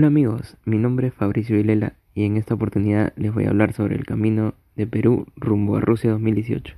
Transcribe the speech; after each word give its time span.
Hola 0.00 0.06
amigos, 0.06 0.56
mi 0.64 0.78
nombre 0.78 1.08
es 1.08 1.12
Fabricio 1.12 1.58
Vilela 1.58 1.92
y 2.14 2.24
en 2.24 2.38
esta 2.38 2.54
oportunidad 2.54 3.12
les 3.16 3.34
voy 3.34 3.44
a 3.44 3.50
hablar 3.50 3.74
sobre 3.74 3.96
el 3.96 4.06
camino 4.06 4.54
de 4.74 4.86
Perú 4.86 5.26
rumbo 5.36 5.76
a 5.76 5.82
Rusia 5.82 6.10
2018. 6.12 6.74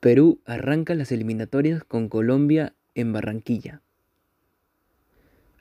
Perú 0.00 0.40
arranca 0.44 0.96
las 0.96 1.12
eliminatorias 1.12 1.84
con 1.84 2.08
Colombia 2.08 2.74
en 2.96 3.12
Barranquilla. 3.12 3.80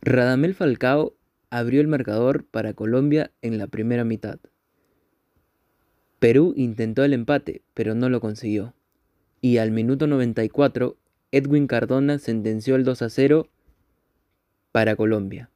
Radamel 0.02 0.56
Falcao 0.56 1.14
abrió 1.52 1.82
el 1.82 1.88
marcador 1.88 2.46
para 2.46 2.74
Colombia 2.74 3.30
en 3.44 3.60
la 3.60 3.68
primera 3.68 4.04
mitad. 4.04 4.40
Perú 6.20 6.54
intentó 6.58 7.04
el 7.04 7.14
empate, 7.14 7.62
pero 7.76 7.94
no 7.94 8.10
lo 8.10 8.20
consiguió. 8.22 8.74
Y 9.40 9.58
al 9.58 9.70
minuto 9.70 10.08
94, 10.08 10.98
Edwin 11.32 11.68
Cardona 11.68 12.18
sentenció 12.18 12.76
el 12.76 12.84
2 12.84 13.04
a 13.04 13.10
0 13.10 13.48
para 14.72 14.96
Colombia. 14.96 15.52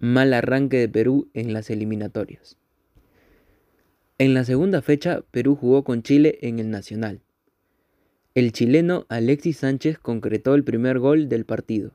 Mal 0.00 0.34
arranque 0.34 0.78
de 0.78 0.88
Perú 0.88 1.30
en 1.32 1.52
las 1.52 1.70
eliminatorias. 1.70 2.56
En 4.18 4.34
la 4.34 4.44
segunda 4.44 4.82
fecha, 4.82 5.22
Perú 5.30 5.54
jugó 5.54 5.84
con 5.84 6.02
Chile 6.02 6.38
en 6.42 6.58
el 6.58 6.70
Nacional. 6.70 7.20
El 8.34 8.50
chileno 8.50 9.06
Alexis 9.08 9.58
Sánchez 9.58 9.98
concretó 9.98 10.54
el 10.54 10.64
primer 10.64 10.98
gol 10.98 11.28
del 11.28 11.44
partido. 11.44 11.94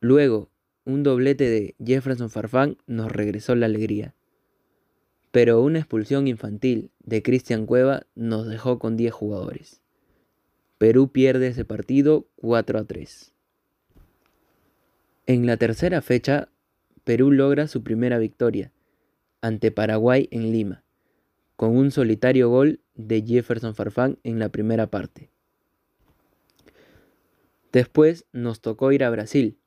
Luego, 0.00 0.50
un 0.86 1.02
doblete 1.02 1.50
de 1.50 1.74
Jefferson 1.84 2.30
Farfán 2.30 2.78
nos 2.86 3.12
regresó 3.12 3.54
la 3.54 3.66
alegría 3.66 4.14
pero 5.30 5.62
una 5.62 5.78
expulsión 5.78 6.26
infantil 6.26 6.90
de 7.04 7.22
Cristian 7.22 7.66
Cueva 7.66 8.06
nos 8.14 8.46
dejó 8.46 8.78
con 8.78 8.96
10 8.96 9.12
jugadores. 9.12 9.80
Perú 10.78 11.12
pierde 11.12 11.48
ese 11.48 11.64
partido 11.64 12.26
4 12.36 12.78
a 12.78 12.84
3. 12.84 13.32
En 15.26 15.46
la 15.46 15.56
tercera 15.56 16.02
fecha, 16.02 16.48
Perú 17.04 17.30
logra 17.30 17.68
su 17.68 17.82
primera 17.82 18.18
victoria 18.18 18.72
ante 19.42 19.70
Paraguay 19.70 20.28
en 20.32 20.52
Lima, 20.52 20.82
con 21.56 21.76
un 21.76 21.90
solitario 21.90 22.48
gol 22.48 22.80
de 22.94 23.22
Jefferson 23.22 23.74
Farfán 23.74 24.18
en 24.24 24.38
la 24.38 24.48
primera 24.48 24.88
parte. 24.88 25.30
Después 27.72 28.26
nos 28.32 28.60
tocó 28.60 28.90
ir 28.90 29.04
a 29.04 29.10
Brasil, 29.10 29.59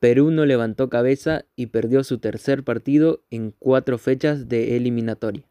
Perú 0.00 0.30
no 0.30 0.46
levantó 0.46 0.88
cabeza 0.88 1.44
y 1.56 1.66
perdió 1.66 2.04
su 2.04 2.18
tercer 2.18 2.62
partido 2.62 3.22
en 3.30 3.52
cuatro 3.58 3.98
fechas 3.98 4.48
de 4.48 4.76
eliminatoria, 4.76 5.44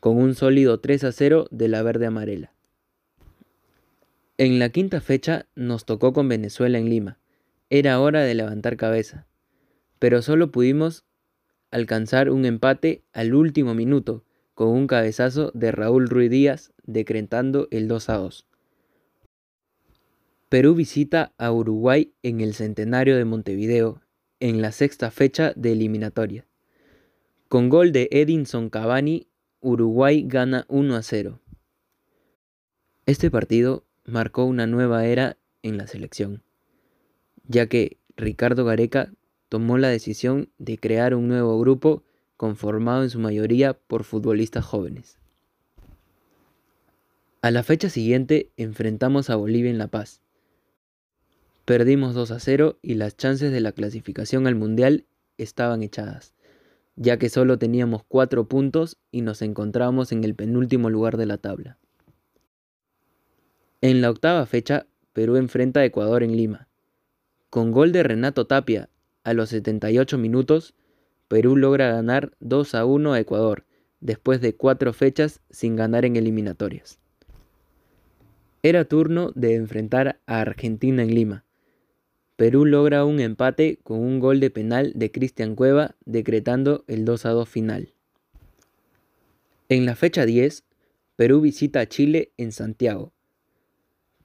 con 0.00 0.16
un 0.16 0.34
sólido 0.34 0.80
3 0.80 1.04
a 1.04 1.12
0 1.12 1.46
de 1.50 1.68
la 1.68 1.82
verde 1.82 2.06
amarela. 2.06 2.52
En 4.38 4.58
la 4.58 4.68
quinta 4.70 5.00
fecha 5.00 5.46
nos 5.54 5.86
tocó 5.86 6.12
con 6.12 6.28
Venezuela 6.28 6.78
en 6.78 6.90
Lima. 6.90 7.18
Era 7.70 8.00
hora 8.00 8.22
de 8.22 8.34
levantar 8.34 8.76
cabeza, 8.76 9.26
pero 9.98 10.22
solo 10.22 10.50
pudimos 10.50 11.04
alcanzar 11.70 12.30
un 12.30 12.44
empate 12.44 13.02
al 13.12 13.34
último 13.34 13.74
minuto 13.74 14.24
con 14.54 14.68
un 14.68 14.86
cabezazo 14.86 15.52
de 15.54 15.70
Raúl 15.70 16.08
Ruiz 16.08 16.30
Díaz 16.30 16.72
decretando 16.84 17.68
el 17.70 17.88
2 17.88 18.08
a 18.08 18.16
2. 18.16 18.45
Perú 20.48 20.76
visita 20.76 21.32
a 21.38 21.50
Uruguay 21.50 22.12
en 22.22 22.40
el 22.40 22.54
Centenario 22.54 23.16
de 23.16 23.24
Montevideo 23.24 24.00
en 24.38 24.62
la 24.62 24.70
sexta 24.70 25.10
fecha 25.10 25.52
de 25.56 25.72
eliminatoria. 25.72 26.46
Con 27.48 27.68
gol 27.68 27.90
de 27.90 28.08
Edinson 28.12 28.70
Cavani, 28.70 29.26
Uruguay 29.60 30.22
gana 30.24 30.64
1 30.68 30.94
a 30.94 31.02
0. 31.02 31.40
Este 33.06 33.28
partido 33.28 33.86
marcó 34.04 34.44
una 34.44 34.68
nueva 34.68 35.04
era 35.06 35.36
en 35.62 35.78
la 35.78 35.88
selección, 35.88 36.44
ya 37.48 37.66
que 37.66 37.98
Ricardo 38.16 38.64
Gareca 38.64 39.12
tomó 39.48 39.78
la 39.78 39.88
decisión 39.88 40.48
de 40.58 40.78
crear 40.78 41.16
un 41.16 41.26
nuevo 41.26 41.58
grupo 41.58 42.04
conformado 42.36 43.02
en 43.02 43.10
su 43.10 43.18
mayoría 43.18 43.74
por 43.74 44.04
futbolistas 44.04 44.64
jóvenes. 44.64 45.18
A 47.42 47.50
la 47.50 47.64
fecha 47.64 47.90
siguiente 47.90 48.52
enfrentamos 48.56 49.28
a 49.28 49.34
Bolivia 49.34 49.72
en 49.72 49.78
La 49.78 49.88
Paz 49.88 50.22
Perdimos 51.66 52.14
2 52.14 52.30
a 52.30 52.38
0 52.38 52.78
y 52.80 52.94
las 52.94 53.16
chances 53.16 53.50
de 53.50 53.60
la 53.60 53.72
clasificación 53.72 54.46
al 54.46 54.54
Mundial 54.54 55.04
estaban 55.36 55.82
echadas, 55.82 56.32
ya 56.94 57.18
que 57.18 57.28
solo 57.28 57.58
teníamos 57.58 58.04
4 58.06 58.46
puntos 58.46 58.98
y 59.10 59.22
nos 59.22 59.42
encontrábamos 59.42 60.12
en 60.12 60.22
el 60.22 60.36
penúltimo 60.36 60.90
lugar 60.90 61.16
de 61.16 61.26
la 61.26 61.38
tabla. 61.38 61.76
En 63.80 64.00
la 64.00 64.10
octava 64.10 64.46
fecha, 64.46 64.86
Perú 65.12 65.34
enfrenta 65.34 65.80
a 65.80 65.84
Ecuador 65.84 66.22
en 66.22 66.36
Lima. 66.36 66.68
Con 67.50 67.72
gol 67.72 67.90
de 67.90 68.04
Renato 68.04 68.46
Tapia 68.46 68.88
a 69.24 69.34
los 69.34 69.48
78 69.48 70.18
minutos, 70.18 70.76
Perú 71.26 71.56
logra 71.56 71.90
ganar 71.90 72.30
2 72.38 72.76
a 72.76 72.84
1 72.84 73.12
a 73.12 73.18
Ecuador, 73.18 73.64
después 73.98 74.40
de 74.40 74.54
4 74.54 74.92
fechas 74.92 75.40
sin 75.50 75.74
ganar 75.74 76.04
en 76.04 76.14
eliminatorias. 76.14 77.00
Era 78.62 78.84
turno 78.84 79.32
de 79.34 79.56
enfrentar 79.56 80.20
a 80.26 80.40
Argentina 80.40 81.02
en 81.02 81.12
Lima, 81.12 81.45
Perú 82.36 82.66
logra 82.66 83.06
un 83.06 83.18
empate 83.20 83.78
con 83.82 83.98
un 83.98 84.20
gol 84.20 84.40
de 84.40 84.50
penal 84.50 84.92
de 84.94 85.10
Cristian 85.10 85.54
Cueva 85.54 85.96
decretando 86.04 86.84
el 86.86 87.06
2 87.06 87.24
a 87.24 87.30
2 87.30 87.48
final. 87.48 87.94
En 89.70 89.86
la 89.86 89.96
fecha 89.96 90.26
10, 90.26 90.64
Perú 91.16 91.40
visita 91.40 91.80
a 91.80 91.86
Chile 91.86 92.32
en 92.36 92.52
Santiago. 92.52 93.14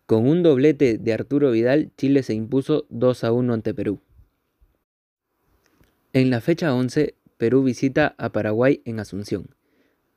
Con 0.05 0.27
un 0.27 0.43
doblete 0.43 0.97
de 0.97 1.13
Arturo 1.13 1.51
Vidal, 1.51 1.91
Chile 1.95 2.21
se 2.21 2.33
impuso 2.33 2.85
2 2.89 3.23
a 3.23 3.31
1 3.31 3.53
ante 3.53 3.73
Perú. 3.73 4.01
En 6.11 6.29
la 6.29 6.41
fecha 6.41 6.75
11, 6.75 7.15
Perú 7.37 7.63
visita 7.63 8.13
a 8.17 8.33
Paraguay 8.33 8.81
en 8.83 8.99
Asunción. 8.99 9.55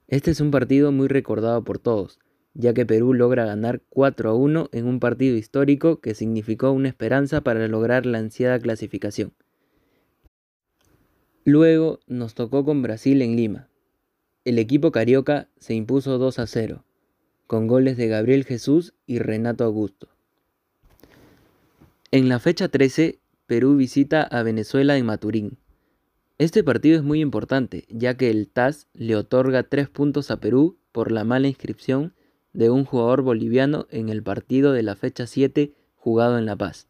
Este 0.09 0.33
es 0.33 0.41
un 0.41 0.51
partido 0.51 0.91
muy 0.91 1.07
recordado 1.07 1.63
por 1.63 1.79
todos, 1.79 2.19
ya 2.55 2.73
que 2.73 2.87
Perú 2.87 3.15
logra 3.15 3.45
ganar 3.45 3.83
4 3.91 4.31
a 4.31 4.35
1 4.35 4.71
en 4.73 4.87
un 4.87 5.01
partido 5.01 5.37
histórico 5.37 6.01
que 6.01 6.15
significó 6.15 6.71
una 6.71 6.89
esperanza 6.89 7.43
para 7.43 7.67
lograr 7.69 8.07
la 8.07 8.19
ansiada 8.19 8.59
clasificación. 8.59 9.33
Luego 11.45 12.01
nos 12.07 12.35
tocó 12.35 12.65
con 12.65 12.81
Brasil 12.81 13.21
en 13.21 13.37
Lima. 13.37 13.69
El 14.45 14.59
equipo 14.59 14.93
carioca 14.93 15.49
se 15.59 15.75
impuso 15.75 16.17
2 16.17 16.39
a 16.39 16.47
0, 16.47 16.85
con 17.47 17.67
goles 17.67 17.97
de 17.97 18.09
Gabriel 18.09 18.45
Jesús 18.45 18.95
y 19.07 19.19
Renato 19.19 19.65
Augusto. 19.65 20.09
En 22.11 22.29
la 22.29 22.39
fecha 22.39 22.69
13, 22.69 23.19
Perú 23.47 23.77
visita 23.77 24.23
a 24.23 24.43
Venezuela 24.43 24.97
en 24.97 25.07
Maturín. 25.07 25.59
Este 26.39 26.65
partido 26.65 26.97
es 26.97 27.03
muy 27.03 27.21
importante, 27.21 27.85
ya 27.89 28.17
que 28.17 28.31
el 28.31 28.49
TAS 28.49 28.87
le 28.95 29.17
otorga 29.17 29.65
3 29.65 29.89
puntos 29.89 30.31
a 30.31 30.41
Perú 30.41 30.79
por 30.93 31.13
la 31.13 31.25
mala 31.25 31.49
inscripción 31.49 32.15
de 32.55 32.71
un 32.71 32.85
jugador 32.85 33.23
boliviano 33.23 33.87
en 33.91 34.09
el 34.09 34.23
partido 34.23 34.73
de 34.73 34.83
la 34.83 34.97
fecha 34.97 35.27
7 35.27 35.75
jugado 35.97 36.39
en 36.39 36.47
La 36.47 36.57
Paz. 36.57 36.87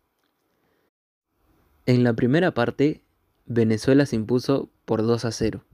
En 1.87 2.05
la 2.05 2.13
primera 2.13 2.53
parte, 2.53 3.03
Venezuela 3.47 4.07
se 4.07 4.17
impuso 4.17 4.71
por 4.85 5.03
2 5.03 5.25
a 5.25 5.33
0. 5.33 5.65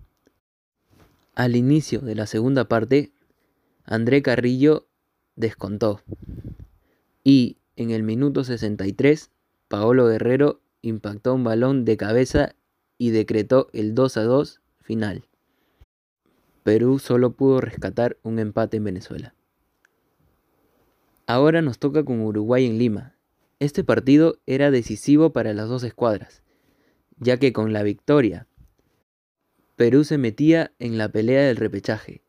Al 1.34 1.56
inicio 1.56 2.00
de 2.00 2.14
la 2.14 2.26
segunda 2.26 2.64
parte, 2.64 3.12
André 3.84 4.22
Carrillo 4.22 4.86
descontó. 5.36 6.00
Y 7.22 7.58
en 7.76 7.90
el 7.90 8.02
minuto 8.02 8.44
63, 8.44 9.30
Paolo 9.68 10.06
Guerrero 10.06 10.60
impactó 10.82 11.34
un 11.34 11.44
balón 11.44 11.84
de 11.84 11.96
cabeza 11.96 12.54
y 12.98 13.10
decretó 13.10 13.68
el 13.72 13.94
2 13.94 14.16
a 14.16 14.24
2 14.24 14.60
final. 14.80 15.24
Perú 16.62 16.98
solo 16.98 17.32
pudo 17.32 17.60
rescatar 17.60 18.18
un 18.22 18.38
empate 18.38 18.76
en 18.76 18.84
Venezuela. 18.84 19.34
Ahora 21.30 21.62
nos 21.62 21.78
toca 21.78 22.02
con 22.04 22.22
Uruguay 22.22 22.66
en 22.66 22.76
Lima. 22.76 23.14
Este 23.60 23.84
partido 23.84 24.40
era 24.46 24.72
decisivo 24.72 25.32
para 25.32 25.54
las 25.54 25.68
dos 25.68 25.84
escuadras, 25.84 26.42
ya 27.18 27.36
que 27.36 27.52
con 27.52 27.72
la 27.72 27.84
victoria, 27.84 28.48
Perú 29.76 30.02
se 30.02 30.18
metía 30.18 30.72
en 30.80 30.98
la 30.98 31.08
pelea 31.08 31.46
del 31.46 31.54
repechaje 31.54 32.24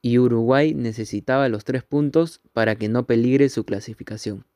y 0.00 0.16
Uruguay 0.16 0.72
necesitaba 0.72 1.50
los 1.50 1.64
tres 1.64 1.82
puntos 1.82 2.40
para 2.54 2.76
que 2.76 2.88
no 2.88 3.04
peligre 3.04 3.50
su 3.50 3.64
clasificación. 3.64 4.46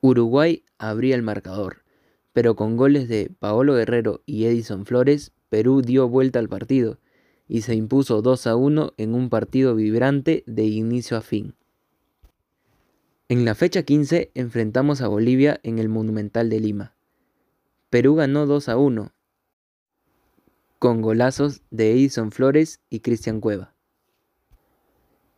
Uruguay 0.00 0.64
abría 0.78 1.14
el 1.14 1.22
marcador, 1.22 1.84
pero 2.32 2.56
con 2.56 2.78
goles 2.78 3.06
de 3.06 3.30
Paolo 3.38 3.74
Guerrero 3.74 4.22
y 4.24 4.46
Edison 4.46 4.86
Flores, 4.86 5.32
Perú 5.50 5.82
dio 5.82 6.08
vuelta 6.08 6.38
al 6.38 6.48
partido 6.48 7.00
y 7.46 7.60
se 7.60 7.74
impuso 7.74 8.22
2 8.22 8.46
a 8.46 8.56
1 8.56 8.94
en 8.96 9.14
un 9.14 9.28
partido 9.28 9.74
vibrante 9.74 10.42
de 10.46 10.64
inicio 10.64 11.18
a 11.18 11.20
fin. 11.20 11.54
En 13.28 13.44
la 13.44 13.56
fecha 13.56 13.82
15 13.82 14.30
enfrentamos 14.34 15.00
a 15.00 15.08
Bolivia 15.08 15.58
en 15.64 15.80
el 15.80 15.88
Monumental 15.88 16.48
de 16.48 16.60
Lima. 16.60 16.94
Perú 17.90 18.14
ganó 18.14 18.46
2 18.46 18.68
a 18.68 18.76
1, 18.76 19.12
con 20.78 21.02
golazos 21.02 21.60
de 21.72 21.90
Edison 21.90 22.30
Flores 22.30 22.80
y 22.88 23.00
Cristian 23.00 23.40
Cueva. 23.40 23.74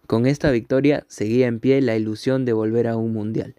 Con 0.07 0.27
esta 0.27 0.51
victoria 0.51 1.07
seguía 1.09 1.47
en 1.47 1.61
pie 1.61 1.81
la 1.81 1.97
ilusión 1.97 2.45
de 2.45 2.53
volver 2.53 2.89
a 2.89 2.99
un 2.99 3.15
mundial. 3.15 3.55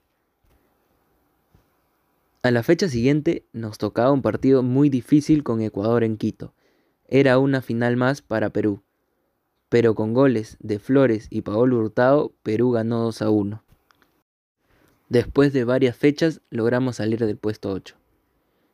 A 2.44 2.52
la 2.52 2.62
fecha 2.62 2.88
siguiente 2.88 3.48
nos 3.52 3.80
tocaba 3.80 4.12
un 4.12 4.22
partido 4.22 4.62
muy 4.62 4.90
difícil 4.90 5.44
con 5.44 5.60
Ecuador 5.62 6.04
en 6.04 6.18
Quito. 6.18 6.54
Era 7.08 7.40
una 7.40 7.64
final 7.64 7.98
más 7.98 8.22
para 8.22 8.52
Perú. 8.52 8.84
Pero 9.70 9.96
con 9.96 10.14
goles 10.14 10.58
de 10.60 10.78
Flores 10.78 11.26
y 11.32 11.42
Paolo 11.42 11.80
Hurtado, 11.80 12.36
Perú 12.44 12.70
ganó 12.70 13.00
2 13.06 13.24
a 13.24 13.32
1. 13.32 13.64
Después 15.10 15.54
de 15.54 15.64
varias 15.64 15.98
fechas 15.98 16.42
logramos 16.52 16.98
salir 16.98 17.26
del 17.26 17.38
puesto 17.38 17.72
8. 17.72 17.96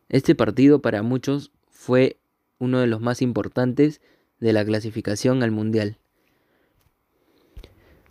Este 0.09 0.35
partido 0.35 0.81
para 0.81 1.01
muchos 1.01 1.51
fue 1.69 2.17
uno 2.59 2.79
de 2.79 2.87
los 2.87 3.01
más 3.01 3.21
importantes 3.21 4.01
de 4.39 4.51
la 4.51 4.65
clasificación 4.65 5.43
al 5.43 5.51
Mundial. 5.51 5.97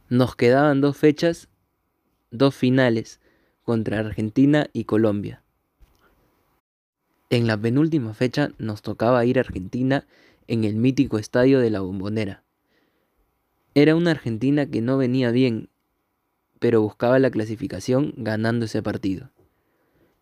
Nos 0.09 0.37
quedaban 0.37 0.81
dos 0.81 0.97
fechas, 0.97 1.49
dos 2.31 2.55
finales 2.55 3.21
contra 3.63 3.99
Argentina 3.99 4.69
y 4.73 4.85
Colombia. 4.85 5.43
En 7.29 7.47
la 7.47 7.59
penúltima 7.59 8.15
fecha 8.15 8.53
nos 8.59 8.81
tocaba 8.81 9.25
ir 9.27 9.39
a 9.39 9.43
Argentina 9.43 10.07
en 10.47 10.65
el 10.65 10.77
mítico 10.77 11.19
estadio 11.19 11.61
de 11.61 11.71
la 11.71 11.81
Bombonera. 11.81 12.43
Era 13.75 13.97
una 13.97 14.13
Argentina 14.13 14.67
que 14.67 14.81
no 14.81 14.97
venía 14.97 15.31
bien, 15.31 15.69
pero 16.65 16.81
buscaba 16.81 17.19
la 17.19 17.31
clasificación 17.31 18.15
ganando 18.17 18.65
ese 18.65 18.83
partido. 18.83 19.29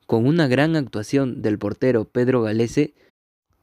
Con 0.09 0.27
una 0.27 0.49
gran 0.49 0.75
actuación 0.75 1.41
del 1.41 1.57
portero 1.57 2.05
Pedro 2.05 2.43
Galese, 2.43 2.95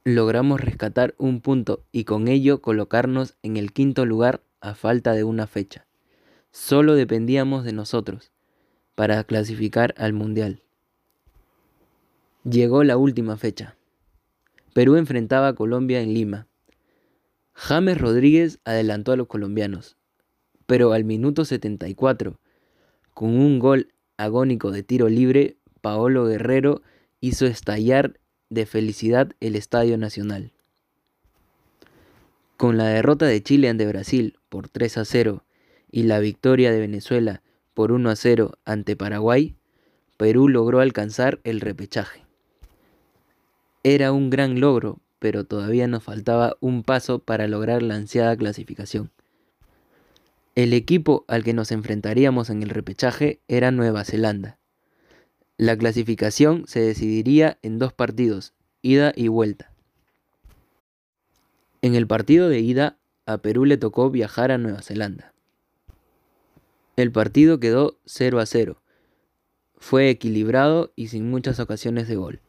logramos 0.02 0.62
rescatar 0.62 1.14
un 1.18 1.42
punto 1.42 1.84
y 1.92 2.04
con 2.04 2.26
ello 2.26 2.62
colocarnos 2.62 3.36
en 3.42 3.58
el 3.58 3.74
quinto 3.74 4.06
lugar 4.06 4.40
a 4.62 4.74
falta 4.74 5.12
de 5.12 5.24
una 5.24 5.46
fecha. 5.46 5.86
Solo 6.52 6.94
dependíamos 6.94 7.66
de 7.66 7.74
nosotros 7.74 8.32
para 8.94 9.22
clasificar 9.24 9.94
al 9.98 10.14
Mundial. 10.14 10.62
Llegó 12.44 12.82
la 12.82 12.96
última 12.96 13.36
fecha. 13.36 13.76
Perú 14.72 14.96
enfrentaba 14.96 15.48
a 15.48 15.54
Colombia 15.54 16.00
en 16.00 16.14
Lima. 16.14 16.46
James 17.52 17.98
Rodríguez 17.98 18.58
adelantó 18.64 19.12
a 19.12 19.16
los 19.16 19.26
colombianos, 19.26 19.98
pero 20.64 20.94
al 20.94 21.04
minuto 21.04 21.44
74, 21.44 22.38
con 23.20 23.38
un 23.38 23.58
gol 23.58 23.92
agónico 24.16 24.70
de 24.70 24.82
tiro 24.82 25.10
libre, 25.10 25.58
Paolo 25.82 26.24
Guerrero 26.24 26.80
hizo 27.20 27.44
estallar 27.44 28.18
de 28.48 28.64
felicidad 28.64 29.32
el 29.40 29.56
Estadio 29.56 29.98
Nacional. 29.98 30.52
Con 32.56 32.78
la 32.78 32.86
derrota 32.86 33.26
de 33.26 33.42
Chile 33.42 33.68
ante 33.68 33.86
Brasil 33.86 34.38
por 34.48 34.70
3 34.70 34.96
a 34.96 35.04
0 35.04 35.44
y 35.92 36.04
la 36.04 36.18
victoria 36.18 36.72
de 36.72 36.80
Venezuela 36.80 37.42
por 37.74 37.92
1 37.92 38.08
a 38.08 38.16
0 38.16 38.52
ante 38.64 38.96
Paraguay, 38.96 39.54
Perú 40.16 40.48
logró 40.48 40.80
alcanzar 40.80 41.40
el 41.44 41.60
repechaje. 41.60 42.24
Era 43.82 44.12
un 44.12 44.30
gran 44.30 44.60
logro, 44.60 44.98
pero 45.18 45.44
todavía 45.44 45.86
nos 45.88 46.04
faltaba 46.04 46.56
un 46.60 46.84
paso 46.84 47.18
para 47.18 47.48
lograr 47.48 47.82
la 47.82 47.96
ansiada 47.96 48.34
clasificación. 48.34 49.10
El 50.60 50.74
equipo 50.74 51.24
al 51.26 51.42
que 51.42 51.54
nos 51.54 51.72
enfrentaríamos 51.72 52.50
en 52.50 52.62
el 52.62 52.68
repechaje 52.68 53.40
era 53.48 53.70
Nueva 53.70 54.04
Zelanda. 54.04 54.58
La 55.56 55.74
clasificación 55.74 56.64
se 56.66 56.80
decidiría 56.80 57.58
en 57.62 57.78
dos 57.78 57.94
partidos, 57.94 58.52
ida 58.82 59.14
y 59.16 59.28
vuelta. 59.28 59.72
En 61.80 61.94
el 61.94 62.06
partido 62.06 62.50
de 62.50 62.60
ida, 62.60 62.98
a 63.24 63.38
Perú 63.38 63.64
le 63.64 63.78
tocó 63.78 64.10
viajar 64.10 64.50
a 64.50 64.58
Nueva 64.58 64.82
Zelanda. 64.82 65.32
El 66.96 67.10
partido 67.10 67.58
quedó 67.58 67.98
0 68.04 68.38
a 68.38 68.44
0. 68.44 68.82
Fue 69.78 70.10
equilibrado 70.10 70.92
y 70.94 71.08
sin 71.08 71.30
muchas 71.30 71.58
ocasiones 71.58 72.06
de 72.06 72.16
gol. 72.16 72.40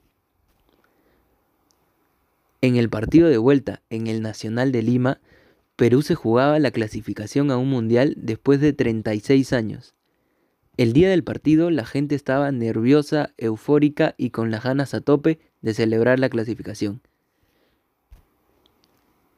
En 2.59 2.75
el 2.75 2.89
partido 2.89 3.29
de 3.29 3.37
vuelta 3.37 3.81
en 3.89 4.07
el 4.07 4.21
Nacional 4.21 4.73
de 4.73 4.81
Lima, 4.81 5.21
Perú 5.81 6.03
se 6.03 6.13
jugaba 6.13 6.59
la 6.59 6.69
clasificación 6.69 7.49
a 7.49 7.57
un 7.57 7.67
mundial 7.67 8.13
después 8.15 8.61
de 8.61 8.71
36 8.71 9.51
años. 9.51 9.95
El 10.77 10.93
día 10.93 11.09
del 11.09 11.23
partido 11.23 11.71
la 11.71 11.87
gente 11.87 12.13
estaba 12.13 12.51
nerviosa, 12.51 13.33
eufórica 13.39 14.13
y 14.15 14.29
con 14.29 14.51
las 14.51 14.63
ganas 14.63 14.93
a 14.93 15.01
tope 15.01 15.39
de 15.63 15.73
celebrar 15.73 16.19
la 16.19 16.29
clasificación. 16.29 17.01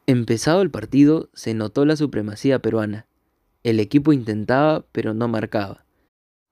Empezado 0.06 0.62
el 0.62 0.70
partido 0.70 1.30
se 1.34 1.54
notó 1.54 1.86
la 1.86 1.96
supremacía 1.96 2.60
peruana. 2.60 3.08
El 3.64 3.80
equipo 3.80 4.12
intentaba 4.12 4.86
pero 4.92 5.14
no 5.14 5.30
marcaba. 5.30 5.86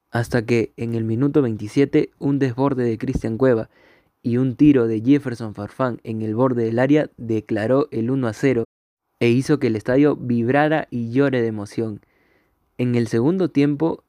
Hasta 0.09 0.45
que 0.45 0.71
en 0.77 0.95
el 0.95 1.03
minuto 1.03 1.41
27 1.41 2.11
un 2.17 2.39
desborde 2.39 2.85
de 2.85 2.97
Cristian 2.97 3.37
Cueva 3.37 3.69
y 4.21 4.37
un 4.37 4.55
tiro 4.55 4.87
de 4.87 5.01
Jefferson 5.01 5.53
Farfán 5.53 5.99
en 6.05 6.21
el 6.21 6.33
borde 6.33 6.63
del 6.63 6.79
área 6.79 7.09
declaró 7.17 7.89
el 7.91 8.09
1 8.09 8.27
a 8.29 8.31
0 8.31 8.63
e 9.21 9.29
hizo 9.29 9.59
que 9.59 9.67
el 9.67 9.75
estadio 9.75 10.15
vibrara 10.15 10.87
y 10.89 11.11
llore 11.11 11.43
de 11.43 11.47
emoción. 11.47 12.01
En 12.79 12.95
el 12.95 13.07
segundo 13.07 13.49
tiempo, 13.49 14.03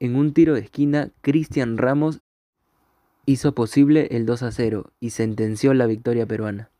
en 0.00 0.16
un 0.16 0.32
tiro 0.32 0.54
de 0.54 0.60
esquina, 0.60 1.10
Cristian 1.20 1.76
Ramos 1.76 2.22
hizo 3.26 3.54
posible 3.54 4.08
el 4.10 4.24
2 4.24 4.42
a 4.44 4.50
0 4.50 4.90
y 5.00 5.10
sentenció 5.10 5.74
la 5.74 5.84
victoria 5.84 6.24
peruana. 6.24 6.70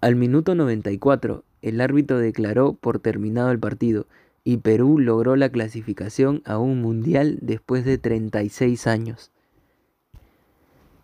Al 0.00 0.14
minuto 0.14 0.54
94, 0.54 1.42
el 1.62 1.80
árbitro 1.80 2.18
declaró 2.18 2.74
por 2.74 3.00
terminado 3.00 3.50
el 3.50 3.58
partido 3.58 4.06
y 4.44 4.58
Perú 4.58 5.00
logró 5.00 5.34
la 5.34 5.48
clasificación 5.48 6.42
a 6.44 6.58
un 6.58 6.80
mundial 6.80 7.40
después 7.42 7.84
de 7.84 7.98
36 7.98 8.86
años. 8.86 9.32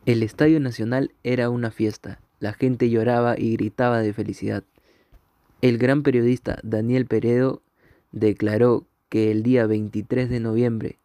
El 0.06 0.22
Estadio 0.22 0.60
Nacional 0.60 1.10
era 1.24 1.50
una 1.50 1.72
fiesta, 1.72 2.20
la 2.38 2.52
gente 2.52 2.90
lloraba 2.90 3.36
y 3.36 3.56
gritaba 3.56 3.98
de 3.98 4.12
felicidad. 4.12 4.62
El 5.64 5.78
gran 5.78 6.02
periodista 6.02 6.58
Daniel 6.62 7.06
Peredo 7.06 7.62
declaró 8.12 8.86
que 9.08 9.30
el 9.30 9.42
día 9.42 9.66
23 9.66 10.28
de 10.28 10.38
noviembre 10.38 10.98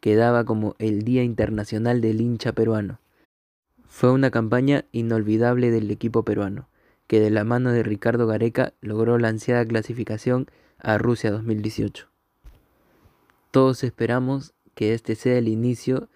quedaba 0.00 0.46
como 0.46 0.74
el 0.78 1.02
Día 1.02 1.22
Internacional 1.22 2.00
del 2.00 2.22
hincha 2.22 2.52
peruano. 2.52 2.98
Fue 3.88 4.10
una 4.10 4.30
campaña 4.30 4.86
inolvidable 4.90 5.70
del 5.70 5.90
equipo 5.90 6.24
peruano, 6.24 6.66
que 7.08 7.20
de 7.20 7.28
la 7.28 7.44
mano 7.44 7.72
de 7.72 7.82
Ricardo 7.82 8.26
Gareca 8.26 8.72
logró 8.80 9.18
la 9.18 9.28
ansiada 9.28 9.66
clasificación 9.66 10.46
a 10.78 10.96
Rusia 10.96 11.30
2018. 11.30 12.08
Todos 13.50 13.84
esperamos 13.84 14.54
que 14.74 14.94
este 14.94 15.14
sea 15.14 15.36
el 15.36 15.46
inicio 15.46 16.08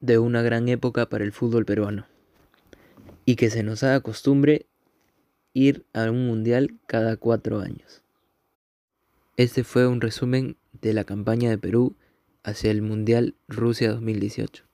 de 0.00 0.18
una 0.18 0.42
gran 0.42 0.68
época 0.68 1.08
para 1.08 1.24
el 1.24 1.32
fútbol 1.32 1.64
peruano 1.64 2.04
y 3.24 3.36
que 3.36 3.48
se 3.48 3.62
nos 3.62 3.82
haga 3.82 4.00
costumbre 4.00 4.67
ir 5.58 5.84
a 5.92 6.10
un 6.10 6.26
mundial 6.26 6.78
cada 6.86 7.16
cuatro 7.16 7.60
años. 7.60 8.02
Este 9.36 9.64
fue 9.64 9.86
un 9.86 10.00
resumen 10.00 10.56
de 10.80 10.92
la 10.92 11.04
campaña 11.04 11.50
de 11.50 11.58
Perú 11.58 11.96
hacia 12.44 12.70
el 12.70 12.82
Mundial 12.82 13.34
Rusia 13.48 13.90
2018. 13.90 14.64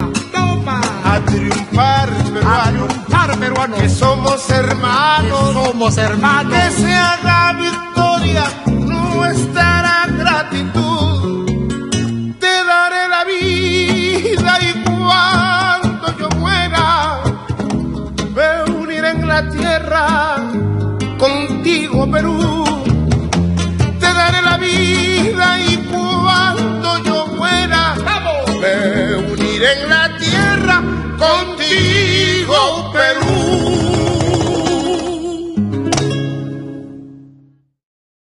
A 0.00 1.24
triunfar 1.26 2.08
peruano, 3.38 3.76
que 3.76 3.88
somos 3.88 4.48
hermanos, 4.50 5.52
somos 5.52 5.96
hermanos, 5.98 6.52
que 6.52 6.70
sean 6.70 7.18
contigo 21.18 22.10
Perú, 22.10 22.64
te 23.98 24.06
daré 24.06 24.42
la 24.42 24.58
vida 24.58 25.60
y 25.60 25.76